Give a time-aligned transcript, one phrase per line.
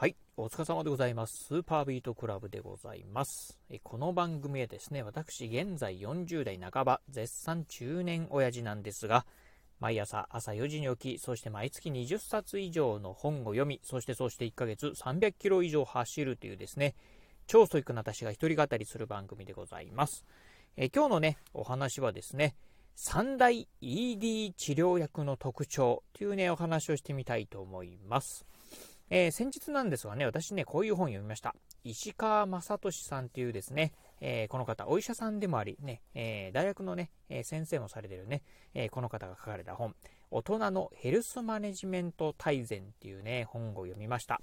[0.00, 1.44] はい、お疲れ様でございます。
[1.44, 3.58] スーパービートクラブでございます。
[3.82, 9.26] この番組はですね、私、現在40代半ば、絶賛中年親父なんですが、
[9.78, 16.94] 毎朝朝4時に起き、そして毎月20冊以上の本を読み、そしてそして1ヶ月300キロ以上走るというですね、
[17.46, 20.24] 超ストイックな私が一人語りする番組でございます。
[20.78, 22.56] え今日のね、お話はですね、
[22.94, 28.46] 三大 ED 治療薬の特徴というね、お話をしてみたいと思います。
[29.12, 31.56] えー、先日なんですがね、私ね、こういう本読みました。
[31.82, 38.42] 石川正俊さんっていうですね、えー、この方、お医者さんでもあり、ね、えー、大学のね、え先生もされてるね、
[38.72, 39.96] えこの方が書かれた本、
[40.30, 44.40] 大人のヘルスマネジメント大全っていうね、本を読みました。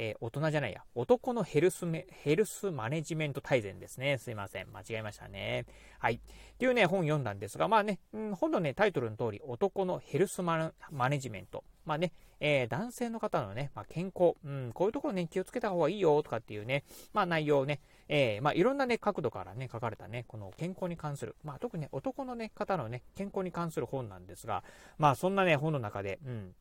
[0.00, 4.16] え大人じゃないや、男のヘルスメ、ヘルスマネジメント大全ですね。
[4.18, 4.68] すいません。
[4.72, 5.66] 間違えましたね。
[5.98, 6.14] はい。
[6.14, 6.20] っ
[6.56, 10.72] ていうね、本読んだんですが、まあね、うん、本のね、タイトルの通り、男のヘルスマ
[11.10, 11.64] ネジメント。
[11.84, 24.62] まあね、えー、男性の方のね、まあ、健康、うん、こういうところね、気をつけた方がいいよとかっていうね、まあ内容をね、えー、まあいろんなね、角度からね、書かれたね、この健康に関する、まあ特にね、男のね、方のね、健康に関する本なんですが、
[24.96, 26.54] まあそんなね、本の中で、うん、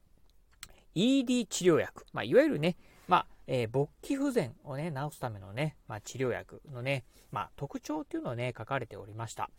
[0.98, 2.76] ED 治療薬、まあいわゆるね、
[3.08, 9.50] まあ、えー、勃起不全をね、治すためのね、まあ、治療薬のね、まあ、特徴っていうのをね、書かれておりました。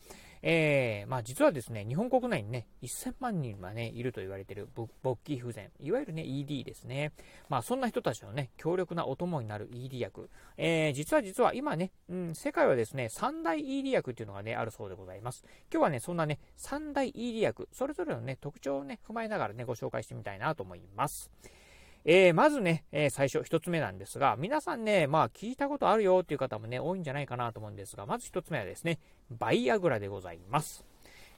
[0.43, 4.89] えー、まあ、実はですね、日本国内にね、1000万人はね、いると言われている勃
[5.25, 7.13] 起不全、いわゆるね、ED ですね。
[7.49, 10.31] まあ、そんな人たちのね、強力なお供になる ED 薬。
[10.57, 15.45] えー、実は実は今ね、うん、世界はですね、三大 ED 薬っていうのがね、あるそうでございます。
[15.73, 21.31] 今日はね、そんなね、三大 ED 薬、それぞれのね、特徴をね、踏まえながらね、ご紹介してみたいなと思います。
[22.11, 28.99] えー、まずね、えー、最初1つ目なんですが、皆さんね、まあ聞いたことあるよっていう方もね、多いんじゃないかなと思うんですが、まず1つ目はですね、
[29.31, 30.88] バイアグラでございます。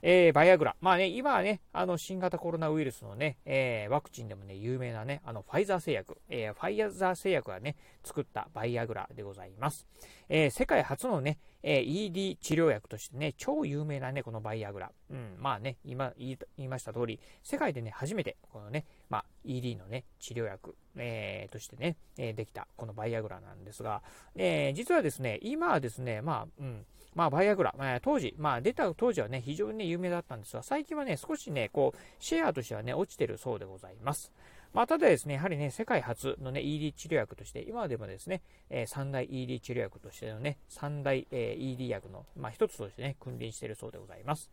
[0.02, 0.76] えー、バイアグラ。
[0.80, 9.86] まあね、今はね、あの、新型コロナウイルスのね、えー、ワクチンでもね、有名なね、あの、ファイザー製薬、えー、ファイザー製薬がね、作ったバイアグラでございます。
[10.28, 14.90] えー、世界初のね、えー、ED 治療薬としてね、超有名なね、このバイアグラ。
[15.10, 24.02] うん、まあね、今言いました通り、世界でね、初めて、このね、まあ、ED のね、治療薬、えー、としてね、えー、できた、このバイアグラなんですが、
[24.34, 34.32] えー、実はですね、今はですね、まあ、うん、まあ、バイアグラ、まあ、当時、まあ、出た当時はね、非常にね、有名だったんですが、最近はね、少しね、こう、シェアとしてはね、落ちてるそうでございます。
[34.72, 44.50] まあ、ただですね、やはりね、世界初のね、ED 治療薬として、今でもですね、えー、三大 ED 治療薬としてのね、三大、えー、ED 薬の、まあ、一つとしてね、君臨しているそうでございます。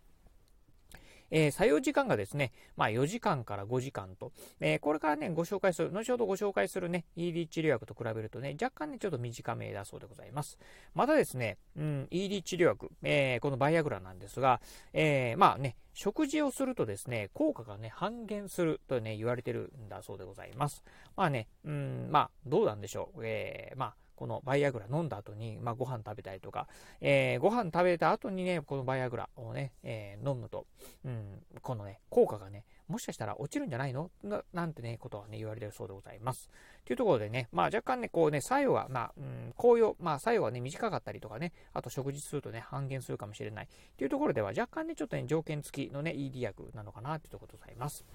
[1.31, 10.57] えー、作用時間がですね、まあ、4時間から5時間と、えー、これからね、ご紹介する、後ほどご紹介するね、ED 治療薬と比べるとね、若干ね、ちょっと短めだそうでございます。
[10.93, 14.61] またですね、うん、ED 治療薬、えー、このバイアグラなんですが、
[14.93, 20.83] えまあね、食事をするとですね、効果がね、半減するとね、言われてるんだそうでございます。
[21.15, 23.21] まあね、うん、まあ、どうなんでしょう。
[23.25, 26.67] えまあ、このバイアグラ飲んだ後に、まあ、ご飯食べたりとか、
[26.99, 30.65] えー、ご飯食べた後にね、このバイアグラをね、えー、飲むと、
[31.05, 34.09] うん、このね、効果がね、もしかしたら落ちるんじゃないの？
[34.53, 36.49] なんてね、ことはね、言われてるそうでございます。
[36.85, 43.67] というところでね、まあ若干ね、こうね、作用は、まあ、うん、紅葉、まあ作用はね、短かったりとかね、あと食事するとね、半減するかもしれない。
[43.97, 48.05] というところでは、若干ね、ちょっとね、条件付きのね、ED 薬なのかなというところでございます。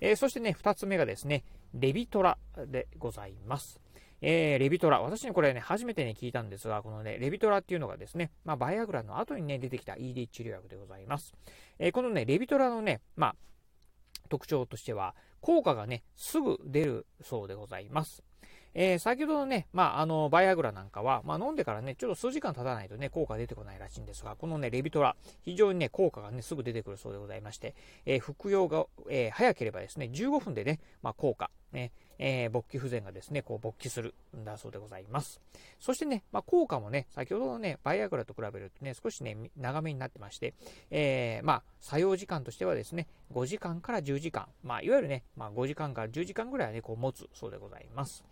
[0.00, 2.36] えー、そしてね、二つ目がですね、レビトラ
[2.66, 3.80] でございます。
[4.22, 5.00] えー、レビトラ。
[5.00, 11.34] 私ね、これね、初めてね、聞いたんですが、このね、レビトラっていうのがですね、まあ、バイアグラの後にね、出てきた ED 治療薬でございます。
[11.78, 13.36] えー、このね、レビトラのね、まあ、
[14.28, 18.22] 特徴としては、効果がね、すぐ出るそうでございます。
[18.78, 35.40] えー、先ほどのね、まあ、あの、バイアグラなんかは、まあ、飲んでからね、ちょっと数時間経たないとね、効果出てこないらしいんですが、このね、レビトラ、非常にね、効果がね、すぐ出てくるそうでございまして、えー、服用が、えー、早ければですね、15分でね、まあ、効果、ね、えー、勃起不全がですね、こう勃起するんだそうでございます。
[35.80, 40.54] そしてね、まあ、効果もね、先ほどのね、バイアグラと比べるとね、少しね、長めになってまして、
[40.90, 48.24] えー、まあ、作用時間としてはですね、5時間から10時間、まあ、いわゆるね、まあ、5時間から10時間ぐらいはね、こう持つそうでございます。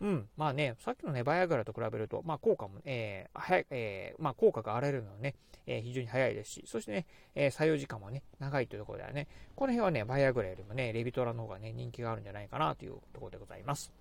[0.00, 0.28] うん。
[0.36, 5.34] まあね、さっきのね、バイアグラと比べると、まあ効果も、えー、早い、えー、まあ効果が現れるのはね、
[5.66, 13.92] えー、非常に早いですし、そしてね、えー、作用時間もね、長いというところではね、この辺はね、バイアグラよりもね、レビトラの方がね、人気があるんじゃないかなというところでございます。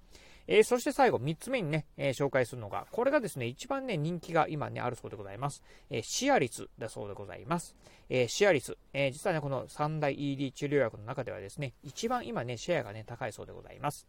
[0.47, 5.61] えー、そして最後、3つ目にね、えー、紹介するのが、これがですね、一番ね、人気が今ね、あるそうでございます。
[5.89, 7.75] えー、シアリスだそうでございます。
[8.09, 14.07] えー、シアリス、えー、実はね、この三大 ED 治療薬の中ではですね、一番今ね、シェアがね、高いそうでございます。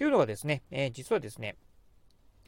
[0.00, 1.56] というのがですね、えー、実はですね、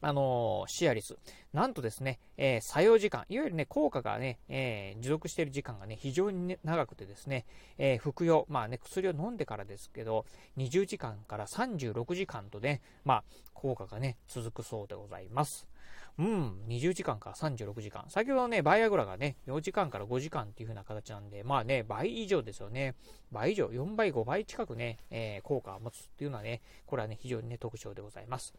[0.00, 1.18] あのー、シアリス。
[1.52, 7.44] なんとですね、えー、作用時間、いわゆるね、効果がね、えー、持続している時間がね、非常に、ね、長くてですね、
[7.76, 10.24] え服用、まあね、薬を飲んでからですけど、
[10.56, 15.68] 20時間から36時間とね、まあ、効果がね、続くそうでございます。
[16.18, 18.04] うん、20時間か36時間。
[18.08, 22.94] 先ほどね、バイアグラがね、4時間から5時間っていう風な形なんで、まあね、倍以上ですよね。
[23.30, 28.54] 倍以上、4倍、5倍近くね、えー、効果を持つっていうのはね、これはね、非常にね、特徴でございます。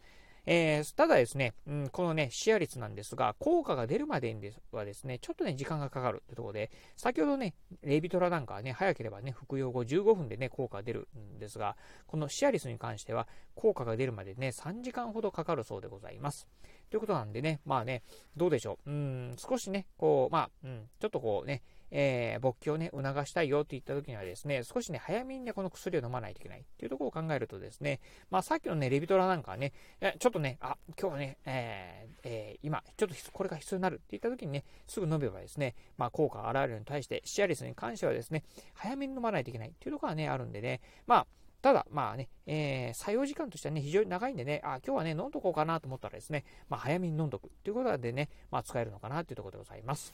[0.45, 11.77] えー、ただですね、うん、このね、視野率なんですが、効果が出るまでにはですね、ちょっとね、時間がかかるってところで、先ほどね、レビトラなんかはね、早ければね、服用後15分でね、効果が出るんですが、
[12.07, 16.49] このシアリスに関しては、効果が出るまでね、3時間ほどかかるそうでございます。
[16.93, 18.03] ということなんでね、まあね、
[18.37, 18.91] どうでしょう。
[18.91, 27.99] うん、少しね、こう、まあ、うん、ちょっとこうね、えー、勃起をね、促したいよって言った時にはですね、少しね、早めにね、この薬を飲まないといけないっていうところを考えるとですね、
[28.29, 29.73] まあさっきのね、レビトラなんかはね、
[30.19, 38.43] ちょっとね、あ、今日はね、えー、えー、今、ちょっとこれが必要になるって言った時にね、すぐ飲めばですね、まあ効果が現れるのに対して、シアリスに関してはですね、
[38.75, 41.27] 早めに飲まないといけないっていうところがね、あるんでね、まあ、
[41.63, 50.13] ただ、まあね、えー、作用時間としてはね、非常に長いんでね、あ、今日はね、飲んどこうかなと思ったらですね、まあ、早めに飲んどくということでね、まあ、使えるのかなというところでございます。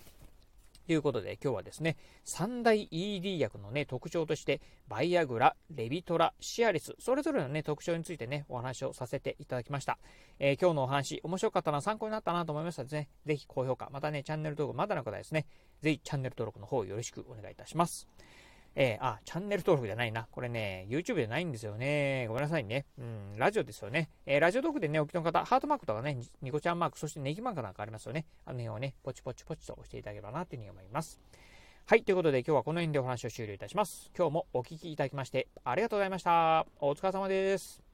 [0.85, 9.97] ということで今日はですね、三大 ED 薬のね、特徴として、バイアグラ、レビトラ、シアリス、それぞれのね、特徴についてね、お話をさせていただきました。
[10.37, 15.47] えー、今日のお話、面白かったな、参考になったなと思いましたらですね、ぜひ高評価、またね、チャンネル登録まだの方ですね、
[15.81, 18.07] ぜひチャンネル登録の方よろしくお願いいたします。
[18.81, 20.25] えー、あ、チャンネル登録じゃないな。
[20.31, 22.27] これね、YouTube じゃないんですよね。
[22.29, 22.85] ごめんなさいね。
[22.97, 24.09] うん、ラジオですよね。
[24.25, 28.25] えー、ラジオトークでね、お聞きの方、ハートマークとかね、ニコちゃんマーク、そしてネギマークなんかありますよね。
[28.45, 31.19] あの辺をね、ポチポチポチと押していただければな、というふうに思います。
[31.87, 34.11] はい、ということで今日はこの辺でお話を終了いたします。
[34.17, 36.65] 今日もお聴きいただきましてありがとうございました。
[36.79, 37.88] お疲れ様です。